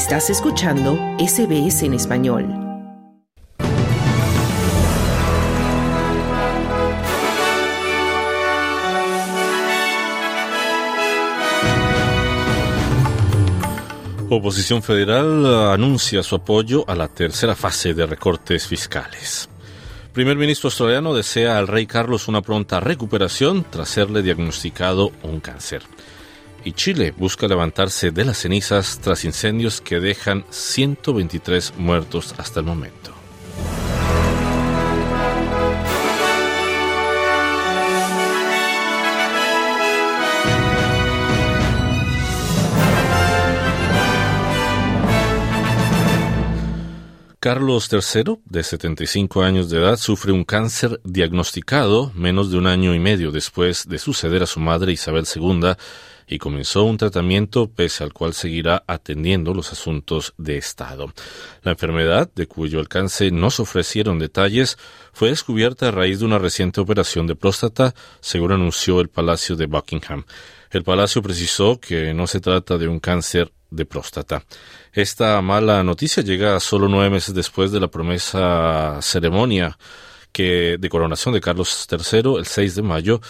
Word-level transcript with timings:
Estás 0.00 0.30
escuchando 0.30 0.96
SBS 1.18 1.82
en 1.82 1.92
español. 1.92 2.46
Oposición 14.30 14.82
Federal 14.82 15.44
anuncia 15.70 16.22
su 16.22 16.36
apoyo 16.36 16.88
a 16.88 16.94
la 16.94 17.08
tercera 17.08 17.54
fase 17.54 17.92
de 17.92 18.06
recortes 18.06 18.66
fiscales. 18.66 19.50
Primer 20.14 20.38
ministro 20.38 20.68
australiano 20.68 21.12
desea 21.12 21.58
al 21.58 21.68
rey 21.68 21.86
Carlos 21.86 22.26
una 22.26 22.40
pronta 22.40 22.80
recuperación 22.80 23.66
tras 23.68 23.90
serle 23.90 24.22
diagnosticado 24.22 25.12
un 25.22 25.40
cáncer. 25.40 25.82
Y 26.64 26.72
Chile 26.72 27.14
busca 27.16 27.46
levantarse 27.46 28.10
de 28.10 28.24
las 28.24 28.38
cenizas 28.38 28.98
tras 29.00 29.24
incendios 29.24 29.80
que 29.80 30.00
dejan 30.00 30.44
123 30.50 31.74
muertos 31.78 32.34
hasta 32.38 32.60
el 32.60 32.66
momento. 32.66 33.20
Carlos 47.42 47.88
III, 47.90 48.36
de 48.44 48.62
75 48.62 49.42
años 49.42 49.70
de 49.70 49.78
edad, 49.78 49.96
sufre 49.96 50.30
un 50.30 50.44
cáncer 50.44 51.00
diagnosticado 51.04 52.12
menos 52.14 52.50
de 52.50 52.58
un 52.58 52.66
año 52.66 52.94
y 52.94 52.98
medio 52.98 53.30
después 53.30 53.88
de 53.88 53.98
suceder 53.98 54.42
a 54.42 54.46
su 54.46 54.60
madre 54.60 54.92
Isabel 54.92 55.24
II 55.34 55.72
y 56.30 56.38
comenzó 56.38 56.84
un 56.84 56.96
tratamiento 56.96 57.68
pese 57.68 58.04
al 58.04 58.12
cual 58.12 58.34
seguirá 58.34 58.84
atendiendo 58.86 59.52
los 59.52 59.72
asuntos 59.72 60.32
de 60.38 60.56
Estado. 60.56 61.12
La 61.62 61.72
enfermedad, 61.72 62.30
de 62.34 62.46
cuyo 62.46 62.78
alcance 62.78 63.32
no 63.32 63.50
se 63.50 63.62
ofrecieron 63.62 64.20
detalles, 64.20 64.78
fue 65.12 65.30
descubierta 65.30 65.88
a 65.88 65.90
raíz 65.90 66.20
de 66.20 66.26
una 66.26 66.38
reciente 66.38 66.80
operación 66.80 67.26
de 67.26 67.34
próstata, 67.34 67.94
según 68.20 68.52
anunció 68.52 69.00
el 69.00 69.08
Palacio 69.08 69.56
de 69.56 69.66
Buckingham. 69.66 70.24
El 70.70 70.84
Palacio 70.84 71.20
precisó 71.20 71.80
que 71.80 72.14
no 72.14 72.28
se 72.28 72.40
trata 72.40 72.78
de 72.78 72.86
un 72.86 73.00
cáncer 73.00 73.52
de 73.68 73.84
próstata. 73.84 74.44
Esta 74.92 75.42
mala 75.42 75.82
noticia 75.82 76.22
llega 76.22 76.60
solo 76.60 76.88
nueve 76.88 77.10
meses 77.10 77.34
después 77.34 77.72
de 77.72 77.80
la 77.80 77.88
promesa 77.88 78.98
ceremonia 79.02 79.76
que 80.32 80.76
de 80.78 80.88
coronación 80.88 81.34
de 81.34 81.40
Carlos 81.40 81.88
III 81.90 82.36
el 82.38 82.46
6 82.46 82.76
de 82.76 82.82
mayo, 82.82 83.20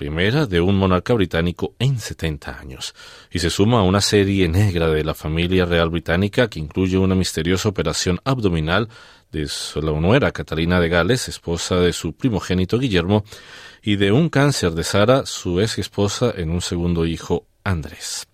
primera 0.00 0.46
de 0.46 0.62
un 0.62 0.78
monarca 0.78 1.12
británico 1.12 1.74
en 1.78 2.00
70 2.00 2.58
años, 2.58 2.94
y 3.30 3.38
se 3.38 3.50
suma 3.50 3.80
a 3.80 3.82
una 3.82 4.00
serie 4.00 4.48
negra 4.48 4.88
de 4.88 5.04
la 5.04 5.12
familia 5.12 5.66
real 5.66 5.90
británica 5.90 6.48
que 6.48 6.58
incluye 6.58 6.96
una 6.96 7.14
misteriosa 7.14 7.68
operación 7.68 8.18
abdominal 8.24 8.88
de 9.30 9.46
la 9.74 9.92
nuera 10.00 10.32
Catalina 10.32 10.80
de 10.80 10.88
Gales, 10.88 11.28
esposa 11.28 11.76
de 11.80 11.92
su 11.92 12.14
primogénito 12.14 12.78
Guillermo, 12.78 13.24
y 13.82 13.96
de 13.96 14.10
un 14.10 14.30
cáncer 14.30 14.72
de 14.72 14.84
Sara, 14.84 15.26
su 15.26 15.60
ex 15.60 15.76
esposa, 15.76 16.32
en 16.34 16.48
un 16.48 16.62
segundo 16.62 17.04
hijo, 17.04 17.44
Andrés. 17.62 18.26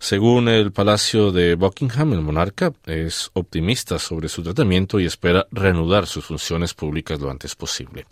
Según 0.00 0.48
el 0.48 0.72
Palacio 0.72 1.30
de 1.30 1.54
Buckingham, 1.54 2.12
el 2.14 2.22
monarca 2.22 2.72
es 2.86 3.30
optimista 3.34 4.00
sobre 4.00 4.28
su 4.28 4.42
tratamiento 4.42 4.98
y 4.98 5.06
espera 5.06 5.46
reanudar 5.52 6.08
sus 6.08 6.24
funciones 6.24 6.74
públicas 6.74 7.20
lo 7.20 7.30
antes 7.30 7.54
posible. 7.54 8.04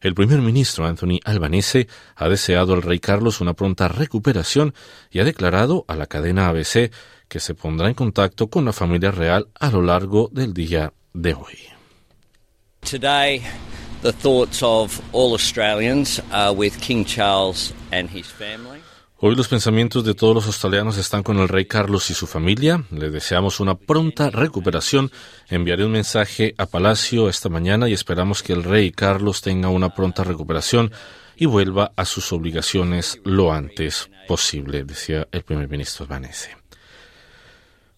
El 0.00 0.14
primer 0.14 0.40
ministro 0.40 0.86
Anthony 0.86 1.20
Albanese 1.24 1.86
ha 2.16 2.28
deseado 2.28 2.72
al 2.72 2.82
rey 2.82 3.00
Carlos 3.00 3.40
una 3.40 3.52
pronta 3.52 3.86
recuperación 3.88 4.74
y 5.10 5.20
ha 5.20 5.24
declarado 5.24 5.84
a 5.88 5.96
la 5.96 6.06
cadena 6.06 6.48
ABC 6.48 6.90
que 7.28 7.40
se 7.40 7.54
pondrá 7.54 7.88
en 7.88 7.94
contacto 7.94 8.48
con 8.48 8.64
la 8.64 8.72
familia 8.72 9.10
real 9.10 9.48
a 9.58 9.70
lo 9.70 9.82
largo 9.82 10.30
del 10.32 10.54
día 10.54 10.92
de 11.12 11.34
hoy. 11.34 11.58
Today, 12.80 13.42
the 14.02 14.12
thoughts 14.12 14.62
of 14.62 15.00
all 15.12 15.32
Australians 15.32 16.22
are 16.32 16.52
with 16.52 16.80
King 16.80 17.04
Charles 17.04 17.74
and 17.92 18.08
his 18.10 18.26
family. 18.26 18.80
Hoy 19.22 19.36
los 19.36 19.48
pensamientos 19.48 20.02
de 20.02 20.14
todos 20.14 20.34
los 20.34 20.46
australianos 20.46 20.96
están 20.96 21.22
con 21.22 21.36
el 21.40 21.48
rey 21.48 21.66
Carlos 21.66 22.08
y 22.08 22.14
su 22.14 22.26
familia. 22.26 22.84
Le 22.90 23.10
deseamos 23.10 23.60
una 23.60 23.74
pronta 23.74 24.30
recuperación. 24.30 25.12
Enviaré 25.50 25.84
un 25.84 25.92
mensaje 25.92 26.54
a 26.56 26.64
Palacio 26.64 27.28
esta 27.28 27.50
mañana 27.50 27.86
y 27.86 27.92
esperamos 27.92 28.42
que 28.42 28.54
el 28.54 28.64
rey 28.64 28.92
Carlos 28.92 29.42
tenga 29.42 29.68
una 29.68 29.94
pronta 29.94 30.24
recuperación 30.24 30.90
y 31.36 31.44
vuelva 31.44 31.92
a 31.96 32.06
sus 32.06 32.32
obligaciones 32.32 33.20
lo 33.22 33.52
antes 33.52 34.08
posible, 34.26 34.84
decía 34.84 35.28
el 35.30 35.42
primer 35.42 35.68
ministro 35.68 36.04
albanese. 36.04 36.56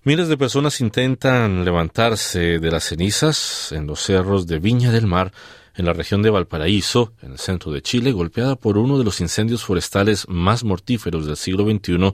Miles 0.03 0.27
de 0.27 0.37
personas 0.37 0.81
intentan 0.81 1.65
levantarse 1.65 2.59
de 2.59 2.71
las 2.73 2.83
cenizas 2.83 3.71
en 3.71 3.87
los 3.87 4.01
cerros 4.01 4.49
de 4.49 4.59
Viña 4.59 4.91
del 4.91 5.07
Mar 5.07 5.31
en 5.75 5.87
la 5.87 5.93
región 5.93 6.23
de 6.23 6.31
Valparaíso, 6.31 7.13
en 7.23 7.33
el 7.33 7.39
centro 7.39 7.73
de 7.73 7.83
Chile, 7.83 8.13
golpeada 8.13 8.57
por 8.57 8.79
uno 8.79 8.99
de 8.99 9.05
los 9.05 9.21
incendios 9.21 9.65
forestales 9.65 10.29
más 10.29 10.65
mortíferos 10.65 11.27
del 11.27 11.37
siglo 11.37 11.65
XXI, 11.65 12.13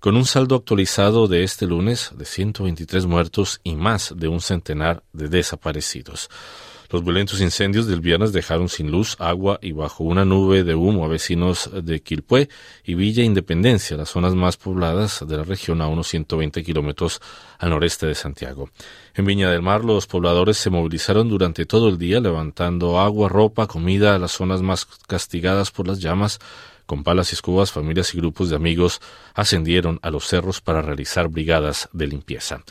con 0.00 0.16
un 0.16 0.24
saldo 0.24 0.56
actualizado 0.56 1.26
de 1.26 1.42
este 1.42 1.66
lunes 1.66 2.12
de 2.16 2.24
123 2.24 3.06
muertos 3.06 3.60
y 3.64 3.74
más 3.74 4.14
de 4.16 4.28
un 4.28 4.40
centenar 4.40 5.02
de 5.12 5.28
desaparecidos. 5.28 6.28
Los 6.90 7.04
violentos 7.04 7.42
incendios 7.42 7.86
del 7.86 8.00
viernes 8.00 8.32
dejaron 8.32 8.70
sin 8.70 8.90
luz, 8.90 9.14
agua 9.18 9.58
y 9.60 9.72
bajo 9.72 10.04
una 10.04 10.24
nube 10.24 10.64
de 10.64 10.74
humo 10.74 11.04
a 11.04 11.08
vecinos 11.08 11.68
de 11.82 12.00
Quilpué 12.00 12.48
y 12.82 12.94
Villa 12.94 13.22
Independencia, 13.22 13.98
las 13.98 14.08
zonas 14.08 14.34
más 14.34 14.56
pobladas 14.56 15.22
de 15.28 15.36
la 15.36 15.44
región 15.44 15.82
a 15.82 15.86
unos 15.86 16.08
120 16.08 16.62
kilómetros 16.62 17.20
al 17.58 17.68
noreste 17.68 18.06
de 18.06 18.14
Santiago. 18.14 18.70
En 19.14 19.26
Viña 19.26 19.50
del 19.50 19.60
Mar, 19.60 19.84
los 19.84 20.06
pobladores 20.06 20.56
se 20.56 20.70
movilizaron 20.70 21.28
durante 21.28 21.66
todo 21.66 21.90
el 21.90 21.98
día, 21.98 22.20
levantando 22.20 22.98
agua, 22.98 23.28
ropa, 23.28 23.66
comida 23.66 24.14
a 24.14 24.18
las 24.18 24.32
zonas 24.32 24.62
más 24.62 24.86
castigadas 24.86 25.70
por 25.70 25.86
las 25.86 26.00
llamas. 26.00 26.38
Con 26.86 27.04
palas 27.04 27.32
y 27.32 27.34
escobas, 27.34 27.70
familias 27.70 28.14
y 28.14 28.16
grupos 28.16 28.48
de 28.48 28.56
amigos 28.56 29.02
ascendieron 29.34 29.98
a 30.00 30.10
los 30.10 30.26
cerros 30.26 30.62
para 30.62 30.80
realizar 30.80 31.28
brigadas 31.28 31.90
de 31.92 32.06
limpieza. 32.06 32.62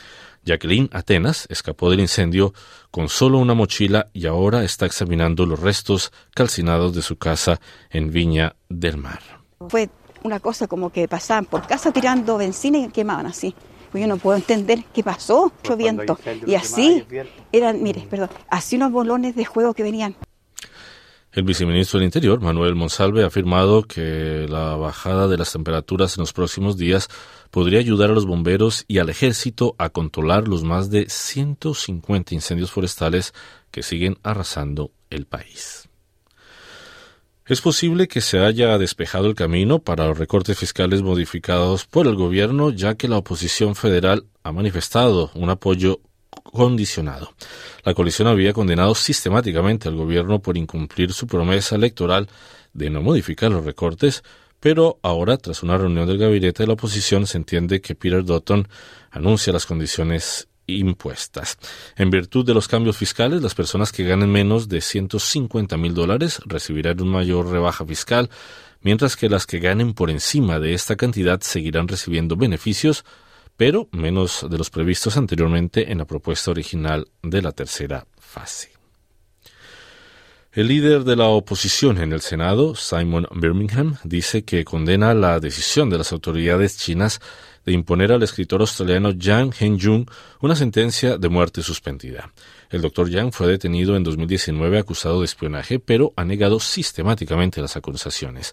Jacqueline 0.48 0.88
Atenas 0.92 1.46
escapó 1.50 1.90
del 1.90 2.00
incendio 2.00 2.54
con 2.90 3.08
solo 3.10 3.38
una 3.38 3.52
mochila 3.52 4.08
y 4.14 4.26
ahora 4.26 4.64
está 4.64 4.86
examinando 4.86 5.44
los 5.44 5.60
restos 5.60 6.10
calcinados 6.34 6.94
de 6.94 7.02
su 7.02 7.16
casa 7.16 7.60
en 7.90 8.10
Viña 8.10 8.56
del 8.70 8.96
Mar. 8.96 9.20
Fue 9.68 9.90
una 10.22 10.40
cosa 10.40 10.66
como 10.66 10.90
que 10.90 11.06
pasaban 11.06 11.44
por 11.44 11.66
casa 11.66 11.92
tirando 11.92 12.38
benzina 12.38 12.78
y 12.78 12.88
quemaban 12.88 13.26
así. 13.26 13.54
Pues 13.92 14.02
yo 14.02 14.08
no 14.08 14.16
puedo 14.16 14.36
entender 14.36 14.84
qué 14.92 15.02
pasó, 15.02 15.52
mucho 15.62 15.76
viento. 15.76 16.18
Y 16.46 16.54
así 16.54 17.04
eran, 17.52 17.82
mire, 17.82 18.06
perdón, 18.08 18.30
así 18.48 18.76
unos 18.76 18.92
bolones 18.92 19.36
de 19.36 19.44
juego 19.44 19.74
que 19.74 19.82
venían. 19.82 20.16
El 21.38 21.44
viceministro 21.44 22.00
del 22.00 22.06
Interior, 22.06 22.40
Manuel 22.40 22.74
Monsalve, 22.74 23.22
ha 23.22 23.28
afirmado 23.28 23.84
que 23.84 24.48
la 24.48 24.74
bajada 24.74 25.28
de 25.28 25.38
las 25.38 25.52
temperaturas 25.52 26.16
en 26.16 26.22
los 26.22 26.32
próximos 26.32 26.76
días 26.76 27.06
podría 27.52 27.78
ayudar 27.78 28.10
a 28.10 28.12
los 28.12 28.26
bomberos 28.26 28.84
y 28.88 28.98
al 28.98 29.08
ejército 29.08 29.76
a 29.78 29.90
controlar 29.90 30.48
los 30.48 30.64
más 30.64 30.90
de 30.90 31.08
150 31.08 32.34
incendios 32.34 32.72
forestales 32.72 33.34
que 33.70 33.84
siguen 33.84 34.18
arrasando 34.24 34.90
el 35.10 35.26
país. 35.26 35.88
Es 37.46 37.60
posible 37.60 38.08
que 38.08 38.20
se 38.20 38.40
haya 38.40 38.76
despejado 38.76 39.28
el 39.28 39.36
camino 39.36 39.78
para 39.78 40.08
los 40.08 40.18
recortes 40.18 40.58
fiscales 40.58 41.02
modificados 41.02 41.84
por 41.84 42.08
el 42.08 42.16
gobierno, 42.16 42.70
ya 42.70 42.96
que 42.96 43.06
la 43.06 43.18
oposición 43.18 43.76
federal 43.76 44.26
ha 44.42 44.50
manifestado 44.50 45.30
un 45.36 45.50
apoyo 45.50 46.00
condicionado. 46.42 47.32
La 47.84 47.94
coalición 47.94 48.28
había 48.28 48.52
condenado 48.52 48.94
sistemáticamente 48.94 49.88
al 49.88 49.96
gobierno 49.96 50.40
por 50.40 50.56
incumplir 50.56 51.12
su 51.12 51.26
promesa 51.26 51.76
electoral 51.76 52.28
de 52.72 52.90
no 52.90 53.02
modificar 53.02 53.50
los 53.50 53.64
recortes, 53.64 54.22
pero 54.60 54.98
ahora, 55.02 55.36
tras 55.36 55.62
una 55.62 55.78
reunión 55.78 56.06
del 56.06 56.18
gabinete 56.18 56.62
de 56.62 56.66
la 56.66 56.72
oposición, 56.72 57.26
se 57.26 57.38
entiende 57.38 57.80
que 57.80 57.94
Peter 57.94 58.24
Dutton 58.24 58.68
anuncia 59.10 59.52
las 59.52 59.66
condiciones 59.66 60.48
impuestas. 60.66 61.58
En 61.96 62.10
virtud 62.10 62.44
de 62.44 62.54
los 62.54 62.68
cambios 62.68 62.96
fiscales, 62.96 63.42
las 63.42 63.54
personas 63.54 63.92
que 63.92 64.04
ganen 64.04 64.30
menos 64.30 64.68
de 64.68 64.80
150 64.80 65.76
mil 65.76 65.94
dólares 65.94 66.40
recibirán 66.44 67.00
una 67.00 67.18
mayor 67.18 67.50
rebaja 67.50 67.86
fiscal, 67.86 68.28
mientras 68.82 69.16
que 69.16 69.28
las 69.28 69.46
que 69.46 69.60
ganen 69.60 69.94
por 69.94 70.10
encima 70.10 70.58
de 70.58 70.74
esta 70.74 70.96
cantidad 70.96 71.40
seguirán 71.40 71.88
recibiendo 71.88 72.36
beneficios 72.36 73.04
pero 73.58 73.88
menos 73.90 74.46
de 74.48 74.56
los 74.56 74.70
previstos 74.70 75.16
anteriormente 75.16 75.90
en 75.90 75.98
la 75.98 76.06
propuesta 76.06 76.52
original 76.52 77.08
de 77.22 77.42
la 77.42 77.50
tercera 77.50 78.06
fase. 78.16 78.70
El 80.52 80.68
líder 80.68 81.02
de 81.02 81.16
la 81.16 81.26
oposición 81.26 81.98
en 81.98 82.12
el 82.12 82.20
Senado, 82.20 82.76
Simon 82.76 83.26
Birmingham, 83.34 83.96
dice 84.04 84.44
que 84.44 84.64
condena 84.64 85.12
la 85.12 85.40
decisión 85.40 85.90
de 85.90 85.98
las 85.98 86.12
autoridades 86.12 86.78
chinas 86.78 87.20
de 87.66 87.72
imponer 87.72 88.12
al 88.12 88.22
escritor 88.22 88.60
australiano 88.60 89.10
Yang 89.10 89.54
Henjung 89.58 90.08
una 90.40 90.54
sentencia 90.54 91.18
de 91.18 91.28
muerte 91.28 91.62
suspendida. 91.62 92.32
El 92.70 92.80
doctor 92.80 93.10
Yang 93.10 93.32
fue 93.32 93.48
detenido 93.48 93.96
en 93.96 94.04
2019 94.04 94.78
acusado 94.78 95.18
de 95.18 95.26
espionaje, 95.26 95.80
pero 95.80 96.12
ha 96.16 96.24
negado 96.24 96.60
sistemáticamente 96.60 97.60
las 97.60 97.76
acusaciones. 97.76 98.52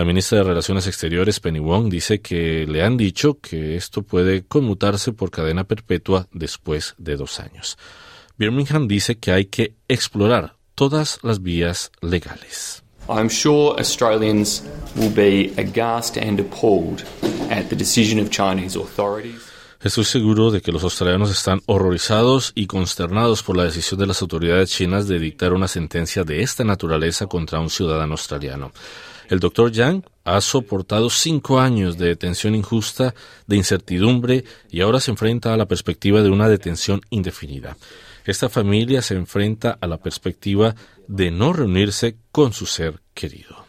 La 0.00 0.06
ministra 0.06 0.38
de 0.38 0.44
Relaciones 0.44 0.86
Exteriores, 0.86 1.40
Penny 1.40 1.58
Wong, 1.58 1.90
dice 1.90 2.22
que 2.22 2.66
le 2.66 2.82
han 2.82 2.96
dicho 2.96 3.38
que 3.38 3.76
esto 3.76 4.00
puede 4.00 4.46
conmutarse 4.46 5.12
por 5.12 5.30
cadena 5.30 5.64
perpetua 5.64 6.26
después 6.32 6.94
de 6.96 7.16
dos 7.16 7.38
años. 7.38 7.76
Birmingham 8.38 8.88
dice 8.88 9.18
que 9.18 9.30
hay 9.30 9.44
que 9.44 9.74
explorar 9.88 10.56
todas 10.74 11.18
las 11.22 11.42
vías 11.42 11.92
legales. 12.00 12.82
I'm 13.10 13.28
sure 13.28 13.74
Australians 13.78 14.62
will 14.96 15.12
be 15.12 15.52
aghast 15.58 16.16
and 16.16 16.40
appalled 16.40 17.04
at 17.50 17.68
the 17.68 17.76
decision 17.76 18.18
of 18.18 18.30
Chinese 18.30 18.78
authorities. 18.78 19.42
Estoy 19.82 20.04
seguro 20.04 20.50
de 20.50 20.62
que 20.62 20.72
los 20.72 20.82
australianos 20.82 21.30
están 21.30 21.60
horrorizados 21.66 22.52
y 22.54 22.66
consternados 22.66 23.42
por 23.42 23.58
la 23.58 23.64
decisión 23.64 24.00
de 24.00 24.06
las 24.06 24.22
autoridades 24.22 24.70
chinas 24.70 25.08
de 25.08 25.18
dictar 25.18 25.52
una 25.52 25.68
sentencia 25.68 26.24
de 26.24 26.40
esta 26.40 26.64
naturaleza 26.64 27.26
contra 27.26 27.60
un 27.60 27.68
ciudadano 27.68 28.12
australiano. 28.12 28.72
El 29.30 29.38
doctor 29.38 29.70
Yang 29.70 30.02
ha 30.24 30.40
soportado 30.40 31.08
cinco 31.08 31.60
años 31.60 31.96
de 31.96 32.08
detención 32.08 32.56
injusta, 32.56 33.14
de 33.46 33.56
incertidumbre, 33.56 34.44
y 34.70 34.80
ahora 34.80 34.98
se 34.98 35.12
enfrenta 35.12 35.54
a 35.54 35.56
la 35.56 35.66
perspectiva 35.66 36.20
de 36.20 36.30
una 36.30 36.48
detención 36.48 37.00
indefinida. 37.10 37.76
Esta 38.26 38.48
familia 38.48 39.02
se 39.02 39.14
enfrenta 39.14 39.78
a 39.80 39.86
la 39.86 39.98
perspectiva 39.98 40.74
de 41.06 41.30
no 41.30 41.52
reunirse 41.52 42.16
con 42.32 42.52
su 42.52 42.66
ser 42.66 43.00
querido. 43.14 43.66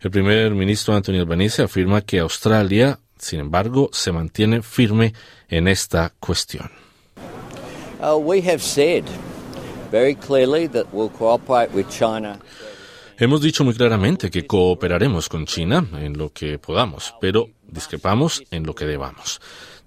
El 0.00 0.10
primer 0.10 0.52
ministro 0.52 0.94
Anthony 0.94 1.18
Albanese 1.18 1.62
afirma 1.62 2.00
que 2.00 2.20
Australia, 2.20 2.98
sin 3.18 3.40
embargo, 3.40 3.90
se 3.92 4.10
mantiene 4.10 4.62
firme 4.62 5.12
en 5.50 5.68
esta 5.68 6.14
cuestión. 6.18 6.70
Uh, 8.00 8.16
we 8.16 8.40
have 8.40 8.62
said 8.62 9.04
very 9.90 10.14
clearly 10.14 10.66
that 10.66 10.86
we'll 10.92 11.10
cooperate 11.10 11.74
with 11.74 11.90
China. 11.90 12.40
Hemos 13.18 13.42
dicho 13.42 13.64
muy 13.64 13.74
claramente 13.74 14.30
que 14.30 14.46
cooperaremos 14.46 15.28
con 15.28 15.46
China 15.46 15.86
en 15.94 16.16
lo 16.16 16.32
que 16.32 16.58
podamos, 16.58 17.14
pero 17.20 17.50
discrepamos 17.62 18.42
en 18.50 18.64
lo 18.64 18.74
que 18.74 18.86
debamos. 18.86 19.40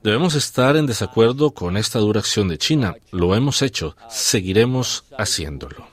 Debemos 0.03 0.35
estar 0.35 0.77
en 0.77 0.85
desacuerdo 0.85 1.51
con 1.51 1.77
esta 1.77 1.99
dura 1.99 2.19
acción 2.19 2.47
de 2.47 2.59
China. 2.59 2.95
Lo 3.11 3.35
hemos 3.35 3.63
hecho. 3.63 3.97
Seguiremos 4.09 5.05
haciéndolo. 5.17 5.87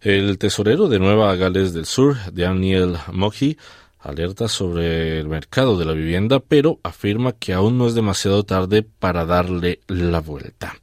El 0.00 0.38
tesorero 0.38 0.88
de 0.88 0.98
Nueva 0.98 1.34
Gales 1.36 1.72
del 1.72 1.86
Sur, 1.86 2.16
Daniel 2.32 2.96
Mohi, 3.12 3.56
alerta 4.00 4.48
sobre 4.48 5.20
el 5.20 5.28
mercado 5.28 5.78
de 5.78 5.84
la 5.84 5.92
vivienda, 5.92 6.40
pero 6.40 6.80
afirma 6.82 7.32
que 7.32 7.52
aún 7.52 7.78
no 7.78 7.86
es 7.86 7.94
demasiado 7.94 8.42
tarde 8.44 8.82
para 8.82 9.24
darle 9.24 9.80
la 9.86 10.20
vuelta. 10.20 10.76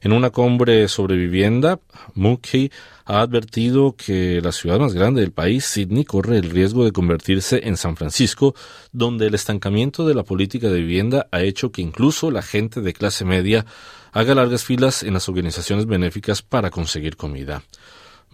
En 0.00 0.12
una 0.12 0.30
cumbre 0.30 0.86
sobre 0.88 1.16
vivienda, 1.16 1.80
Mookie 2.14 2.70
ha 3.04 3.20
advertido 3.20 3.96
que 3.96 4.40
la 4.42 4.52
ciudad 4.52 4.78
más 4.78 4.94
grande 4.94 5.20
del 5.20 5.32
país, 5.32 5.64
Sydney, 5.64 6.04
corre 6.04 6.38
el 6.38 6.50
riesgo 6.50 6.84
de 6.84 6.92
convertirse 6.92 7.68
en 7.68 7.76
San 7.76 7.96
Francisco, 7.96 8.54
donde 8.92 9.26
el 9.26 9.34
estancamiento 9.34 10.06
de 10.06 10.14
la 10.14 10.22
política 10.22 10.68
de 10.68 10.80
vivienda 10.80 11.26
ha 11.30 11.42
hecho 11.42 11.70
que 11.70 11.82
incluso 11.82 12.30
la 12.30 12.42
gente 12.42 12.80
de 12.80 12.92
clase 12.92 13.24
media 13.24 13.66
haga 14.12 14.34
largas 14.34 14.64
filas 14.64 15.02
en 15.02 15.14
las 15.14 15.28
organizaciones 15.28 15.86
benéficas 15.86 16.40
para 16.40 16.70
conseguir 16.70 17.16
comida. 17.16 17.62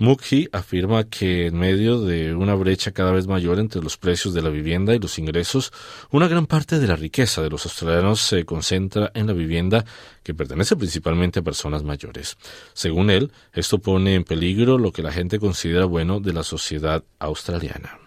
Mukhi 0.00 0.49
afirma 0.50 1.05
que 1.05 1.49
en 1.49 1.58
medio 1.58 2.00
de 2.00 2.35
una 2.35 2.55
brecha 2.55 2.91
cada 2.91 3.12
vez 3.12 3.26
mayor 3.26 3.58
entre 3.58 3.82
los 3.82 3.99
precios 3.99 4.32
de 4.32 4.41
la 4.41 4.49
vivienda 4.49 4.94
y 4.94 4.99
los 4.99 5.19
ingresos, 5.19 5.75
una 6.11 6.26
gran 6.26 6.47
parte 6.47 6.79
de 6.79 6.87
la 6.87 6.97
riqueza 6.97 7.43
de 7.43 7.50
los 7.50 7.67
australianos 7.67 8.23
se 8.23 8.47
concentra 8.47 9.11
en 9.12 9.26
la 9.26 9.35
vivienda 9.35 9.85
que 10.23 10.32
pertenece 10.32 10.75
principalmente 10.75 11.41
a 11.41 11.43
personas 11.43 11.82
mayores. 11.82 12.38
Según 12.73 13.11
él, 13.11 13.31
esto 13.52 13.76
pone 13.79 14.14
en 14.14 14.25
peligro 14.25 14.79
lo 14.79 14.91
que 14.91 15.02
la 15.02 15.12
gente 15.12 15.38
considera 15.38 15.85
bueno 15.85 16.19
de 16.19 16.32
la 16.32 16.44
sociedad 16.44 17.05
australiana. 17.19 17.99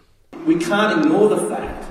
We 0.48 0.58
can't 0.58 0.98
ignore 0.98 1.32
the 1.32 1.46
fact 1.46 1.84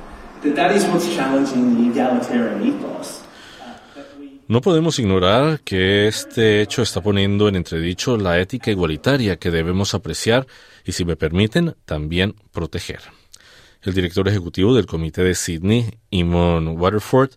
that 0.44 0.56
that 0.56 0.76
is 0.76 0.84
what's 0.90 1.16
challenging 1.16 1.78
the 1.78 1.98
egalitarian 1.98 2.62
ethos. 2.62 3.23
No 4.48 4.60
podemos 4.60 5.00
ignorar 5.00 5.62
que 5.62 6.08
este 6.08 6.62
hecho 6.62 6.82
está 6.82 7.02
poniendo 7.02 7.48
en 7.48 7.56
entredicho 7.56 8.18
la 8.18 8.40
ética 8.42 8.72
igualitaria 8.72 9.38
que 9.38 9.52
debemos 9.52 9.94
apreciar 9.94 10.48
y, 10.86 10.92
si 10.92 11.06
me 11.06 11.16
permiten, 11.16 11.76
también 11.86 12.36
proteger. 12.52 13.00
El 13.82 13.94
director 13.94 14.28
ejecutivo 14.28 14.76
del 14.76 14.86
Comité 14.86 15.24
de 15.24 15.36
Sydney, 15.36 15.98
Eamon 16.12 16.78
Waterford, 16.78 17.32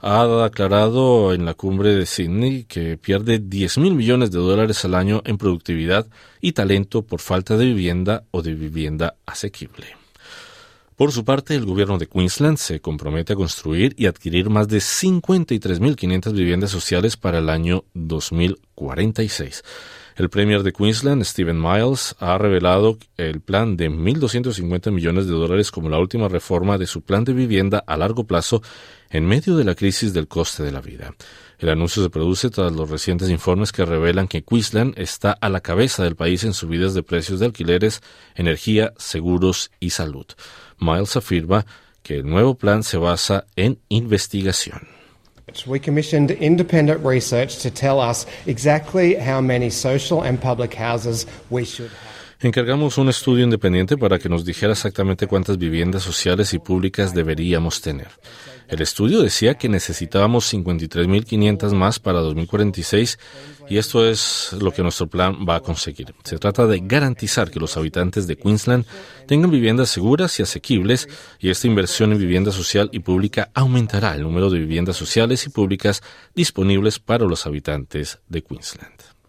ha 0.00 0.44
aclarado 0.44 1.32
en 1.32 1.46
la 1.46 1.54
cumbre 1.54 1.94
de 1.94 2.04
Sydney 2.04 2.64
que 2.64 2.98
pierde 2.98 3.38
10 3.38 3.78
mil 3.78 3.94
millones 3.94 4.30
de 4.30 4.38
dólares 4.38 4.84
al 4.84 4.94
año 4.94 5.22
en 5.24 5.38
productividad 5.38 6.06
y 6.42 6.52
talento 6.52 7.02
por 7.02 7.20
falta 7.20 7.56
de 7.56 7.66
vivienda 7.66 8.24
o 8.30 8.42
de 8.42 8.54
vivienda 8.54 9.14
asequible. 9.24 9.99
Por 11.00 11.12
su 11.12 11.24
parte, 11.24 11.54
el 11.54 11.64
gobierno 11.64 11.96
de 11.96 12.06
Queensland 12.06 12.58
se 12.58 12.80
compromete 12.80 13.32
a 13.32 13.36
construir 13.36 13.94
y 13.96 14.04
adquirir 14.04 14.50
más 14.50 14.68
de 14.68 14.80
53.500 14.80 16.34
viviendas 16.34 16.70
sociales 16.70 17.16
para 17.16 17.38
el 17.38 17.48
año 17.48 17.84
2046. 17.94 19.64
El 20.16 20.28
premier 20.28 20.62
de 20.62 20.72
Queensland, 20.72 21.24
Stephen 21.24 21.60
Miles, 21.60 22.14
ha 22.18 22.36
revelado 22.36 22.98
el 23.16 23.40
plan 23.40 23.76
de 23.76 23.90
1.250 23.90 24.90
millones 24.90 25.26
de 25.26 25.32
dólares 25.32 25.70
como 25.70 25.88
la 25.88 25.98
última 25.98 26.28
reforma 26.28 26.78
de 26.78 26.86
su 26.86 27.02
plan 27.02 27.24
de 27.24 27.32
vivienda 27.32 27.82
a 27.86 27.96
largo 27.96 28.24
plazo 28.24 28.62
en 29.08 29.26
medio 29.26 29.56
de 29.56 29.64
la 29.64 29.74
crisis 29.74 30.12
del 30.12 30.28
coste 30.28 30.62
de 30.62 30.72
la 30.72 30.80
vida. 30.80 31.14
El 31.58 31.68
anuncio 31.68 32.02
se 32.02 32.10
produce 32.10 32.50
tras 32.50 32.72
los 32.72 32.88
recientes 32.88 33.28
informes 33.28 33.72
que 33.72 33.84
revelan 33.84 34.28
que 34.28 34.42
Queensland 34.42 34.98
está 34.98 35.32
a 35.32 35.48
la 35.48 35.60
cabeza 35.60 36.04
del 36.04 36.16
país 36.16 36.44
en 36.44 36.54
subidas 36.54 36.94
de 36.94 37.02
precios 37.02 37.40
de 37.40 37.46
alquileres, 37.46 38.02
energía, 38.34 38.92
seguros 38.96 39.70
y 39.78 39.90
salud. 39.90 40.26
Miles 40.78 41.16
afirma 41.16 41.66
que 42.02 42.16
el 42.16 42.26
nuevo 42.26 42.56
plan 42.56 42.82
se 42.82 42.96
basa 42.96 43.46
en 43.56 43.78
investigación. 43.88 44.99
We 45.66 45.78
commissioned 45.78 46.30
independent 46.30 47.04
research 47.04 47.58
to 47.58 47.70
tell 47.70 48.00
us 48.00 48.26
exactly 48.46 49.14
how 49.14 49.40
many 49.40 49.70
social 49.70 50.22
and 50.22 50.40
public 50.40 50.74
houses 50.74 51.26
we 51.50 51.64
should 51.64 51.90
have. 51.90 52.19
Encargamos 52.42 52.96
un 52.96 53.10
estudio 53.10 53.44
independiente 53.44 53.98
para 53.98 54.18
que 54.18 54.30
nos 54.30 54.46
dijera 54.46 54.72
exactamente 54.72 55.26
cuántas 55.26 55.58
viviendas 55.58 56.02
sociales 56.02 56.54
y 56.54 56.58
públicas 56.58 57.12
deberíamos 57.12 57.82
tener. 57.82 58.08
El 58.66 58.80
estudio 58.80 59.20
decía 59.20 59.58
que 59.58 59.68
necesitábamos 59.68 60.50
53.500 60.54 61.74
más 61.74 61.98
para 61.98 62.20
2046 62.20 63.18
y 63.68 63.76
esto 63.76 64.08
es 64.08 64.54
lo 64.58 64.72
que 64.72 64.82
nuestro 64.82 65.06
plan 65.06 65.44
va 65.46 65.56
a 65.56 65.60
conseguir. 65.60 66.14
Se 66.24 66.38
trata 66.38 66.66
de 66.66 66.80
garantizar 66.82 67.50
que 67.50 67.60
los 67.60 67.76
habitantes 67.76 68.26
de 68.26 68.36
Queensland 68.36 68.86
tengan 69.26 69.50
viviendas 69.50 69.90
seguras 69.90 70.40
y 70.40 70.42
asequibles 70.42 71.10
y 71.40 71.50
esta 71.50 71.66
inversión 71.66 72.12
en 72.12 72.18
vivienda 72.18 72.52
social 72.52 72.88
y 72.90 73.00
pública 73.00 73.50
aumentará 73.52 74.14
el 74.14 74.22
número 74.22 74.48
de 74.48 74.60
viviendas 74.60 74.96
sociales 74.96 75.44
y 75.44 75.50
públicas 75.50 76.02
disponibles 76.34 77.00
para 77.00 77.26
los 77.26 77.46
habitantes 77.46 78.18
de 78.28 78.42
Queensland 78.42 79.19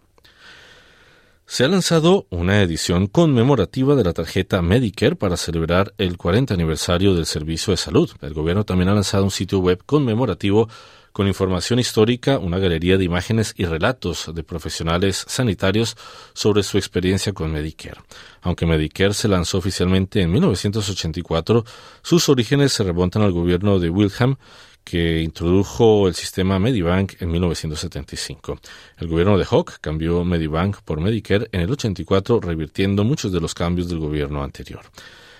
se 1.52 1.64
ha 1.64 1.68
lanzado 1.68 2.26
una 2.30 2.62
edición 2.62 3.08
conmemorativa 3.08 3.94
de 3.94 4.04
la 4.04 4.14
tarjeta 4.14 4.62
Medicare 4.62 5.16
para 5.16 5.36
celebrar 5.36 5.92
el 5.98 6.16
40 6.16 6.54
aniversario 6.54 7.14
del 7.14 7.26
servicio 7.26 7.72
de 7.72 7.76
salud. 7.76 8.10
El 8.22 8.32
gobierno 8.32 8.64
también 8.64 8.88
ha 8.88 8.94
lanzado 8.94 9.24
un 9.24 9.30
sitio 9.30 9.58
web 9.58 9.82
conmemorativo 9.84 10.70
con 11.12 11.28
información 11.28 11.78
histórica, 11.78 12.38
una 12.38 12.58
galería 12.58 12.96
de 12.96 13.04
imágenes 13.04 13.52
y 13.58 13.66
relatos 13.66 14.30
de 14.34 14.42
profesionales 14.42 15.26
sanitarios 15.28 15.94
sobre 16.32 16.62
su 16.62 16.78
experiencia 16.78 17.34
con 17.34 17.52
Medicare. 17.52 18.00
Aunque 18.40 18.64
Medicare 18.64 19.12
se 19.12 19.28
lanzó 19.28 19.58
oficialmente 19.58 20.22
en 20.22 20.32
1984, 20.32 21.66
sus 22.00 22.30
orígenes 22.30 22.72
se 22.72 22.82
remontan 22.82 23.20
al 23.20 23.32
gobierno 23.32 23.78
de 23.78 23.90
Wilhelm 23.90 24.36
que 24.84 25.20
introdujo 25.20 26.08
el 26.08 26.14
sistema 26.14 26.58
Medibank 26.58 27.20
en 27.20 27.30
1975. 27.30 28.58
El 28.98 29.08
gobierno 29.08 29.38
de 29.38 29.44
Hawke 29.44 29.78
cambió 29.80 30.24
Medibank 30.24 30.82
por 30.82 31.00
Medicare 31.00 31.48
en 31.52 31.60
el 31.60 31.70
84, 31.70 32.40
revirtiendo 32.40 33.04
muchos 33.04 33.32
de 33.32 33.40
los 33.40 33.54
cambios 33.54 33.88
del 33.88 33.98
gobierno 33.98 34.42
anterior. 34.42 34.82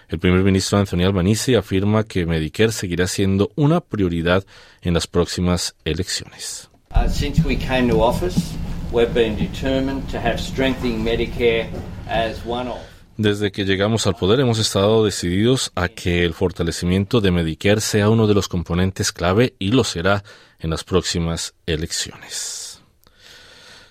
El 0.08 0.18
primer 0.18 0.42
ministro 0.42 0.78
Anthony 0.78 1.04
Albanese 1.04 1.56
afirma 1.56 2.04
que 2.04 2.26
Medicare 2.26 2.72
seguirá 2.72 3.06
siendo 3.06 3.50
una 3.56 3.80
prioridad 3.80 4.44
en 4.82 4.94
las 4.94 5.06
próximas 5.06 5.74
elecciones. 5.84 6.68
Uh, 6.94 7.08
since 7.08 7.42
we 7.42 7.56
came 7.56 7.88
to 7.88 8.02
office, 8.02 8.54
we've 8.92 9.14
been 9.14 9.34
determined 9.36 10.06
to 10.10 10.18
have 10.18 10.38
strengthening 10.38 11.02
Medicare 11.02 11.66
as 12.06 12.44
one 12.44 12.68
of 12.68 12.91
desde 13.22 13.52
que 13.52 13.64
llegamos 13.64 14.06
al 14.06 14.16
poder 14.16 14.40
hemos 14.40 14.58
estado 14.58 15.04
decididos 15.04 15.70
a 15.74 15.88
que 15.88 16.24
el 16.24 16.34
fortalecimiento 16.34 17.20
de 17.20 17.30
Medicare 17.30 17.80
sea 17.80 18.10
uno 18.10 18.26
de 18.26 18.34
los 18.34 18.48
componentes 18.48 19.12
clave 19.12 19.54
y 19.58 19.70
lo 19.70 19.84
será 19.84 20.24
en 20.58 20.70
las 20.70 20.84
próximas 20.84 21.54
elecciones. 21.66 22.71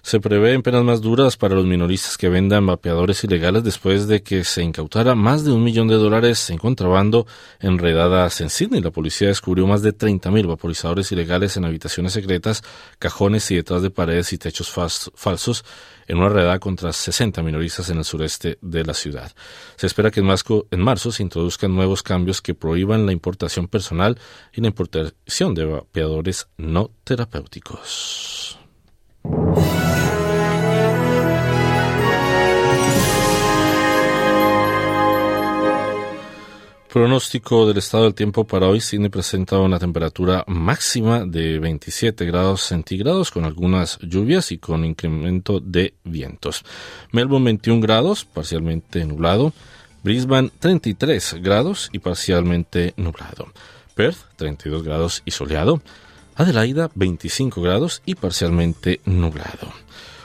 Se 0.04 0.20
prevén 0.20 0.64
penas 0.64 0.84
más 0.84 1.00
duras 1.00 1.38
para 1.38 1.54
los 1.54 1.66
minoristas 1.66 2.18
que 2.18 2.28
vendan 2.28 2.66
vapeadores 2.66 3.24
ilegales 3.24 3.64
después 3.64 4.08
de 4.08 4.24
que 4.24 4.44
se 4.44 4.64
incautara 4.64 5.14
más 5.14 5.46
de 5.46 5.52
un 5.52 5.64
millón 5.64 5.88
de 5.88 5.96
dólares 5.96 6.50
en 6.50 6.58
contrabando 6.58 7.28
en 7.60 7.78
redadas 7.78 8.42
en 8.42 8.50
Sydney. 8.50 8.82
La 8.82 8.90
policía 8.90 9.28
descubrió 9.28 9.68
más 9.68 9.84
de 9.84 9.96
30.000 9.96 10.48
vaporizadores 10.48 11.12
ilegales 11.12 11.56
en 11.56 11.66
habitaciones 11.66 12.14
secretas, 12.14 12.64
cajones 12.98 13.52
y 13.52 13.56
detrás 13.56 13.84
de 13.84 13.92
paredes 13.92 14.34
y 14.34 14.40
techos 14.40 14.72
falsos 14.72 15.64
en 16.08 16.18
una 16.18 16.30
redada 16.30 16.58
contra 16.58 16.92
60 16.92 17.44
minoristas 17.44 17.90
en 17.90 18.00
el 18.00 18.04
sureste 18.04 18.58
de 18.62 18.84
la 18.84 18.96
ciudad. 18.96 19.32
Se 19.76 19.86
espera 19.86 20.10
que 20.10 20.20
en 20.20 20.82
marzo 20.82 21.12
se 21.12 21.24
introduzcan 21.24 21.76
nuevos 21.76 22.02
cambios 22.02 22.42
que 22.42 22.56
prohíban 22.56 23.06
la 23.06 23.12
importación 23.12 23.68
personal 23.68 24.20
y 24.52 24.62
la 24.62 24.68
importación 24.68 25.54
de 25.54 25.66
vapeadores 25.66 26.48
no 26.58 26.90
terapéuticos. 27.04 28.41
Pronóstico 36.92 37.66
del 37.68 37.78
estado 37.78 38.04
del 38.04 38.14
tiempo 38.14 38.44
para 38.44 38.68
hoy. 38.68 38.82
Sydney 38.82 39.08
presenta 39.08 39.58
una 39.60 39.80
temperatura 39.80 40.44
máxima 40.46 41.26
de 41.26 41.58
27 41.58 42.26
grados 42.26 42.64
centígrados 42.64 43.32
con 43.32 43.46
algunas 43.46 43.98
lluvias 44.00 44.52
y 44.52 44.58
con 44.58 44.84
incremento 44.84 45.62
de 45.62 45.94
vientos. 46.04 46.66
Melbourne 47.14 47.46
21 47.46 47.80
grados, 47.80 48.26
parcialmente 48.26 49.06
nublado. 49.06 49.54
Brisbane 50.04 50.52
33 50.60 51.36
grados 51.42 51.90
y 51.94 52.00
parcialmente 52.00 52.94
nublado. 52.98 53.48
Perth 53.96 54.18
32 54.36 54.84
grados 54.84 55.22
y 55.24 55.32
soleado. 55.32 55.82
Adelaida 56.36 56.92
25 56.94 57.62
grados 57.62 58.02
y 58.06 58.16
parcialmente 58.16 59.00
nublado. 59.06 59.72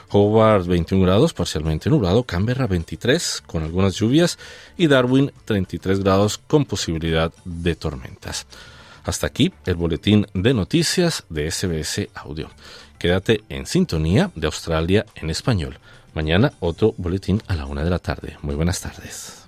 Hobart 0.09 0.65
21 0.65 1.03
grados, 1.03 1.33
parcialmente 1.33 1.89
nublado, 1.89 2.23
Canberra 2.23 2.67
23 2.67 3.43
con 3.45 3.63
algunas 3.63 3.95
lluvias 3.95 4.37
y 4.77 4.87
Darwin 4.87 5.31
33 5.45 6.01
grados 6.01 6.37
con 6.37 6.65
posibilidad 6.65 7.31
de 7.45 7.75
tormentas. 7.75 8.45
Hasta 9.03 9.27
aquí 9.27 9.53
el 9.65 9.75
boletín 9.75 10.27
de 10.33 10.53
noticias 10.53 11.23
de 11.29 11.49
SBS 11.49 12.09
Audio. 12.13 12.49
Quédate 12.99 13.41
en 13.49 13.65
sintonía 13.65 14.31
de 14.35 14.47
Australia 14.47 15.05
en 15.15 15.29
español. 15.29 15.79
Mañana 16.13 16.53
otro 16.59 16.93
boletín 16.97 17.41
a 17.47 17.55
la 17.55 17.65
una 17.65 17.83
de 17.83 17.89
la 17.89 17.99
tarde. 17.99 18.37
Muy 18.41 18.55
buenas 18.55 18.81
tardes. 18.81 19.47